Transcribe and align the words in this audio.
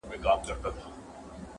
منظور 0.09 0.37
پښتین 0.61 0.61
ته:؛ 0.61 0.89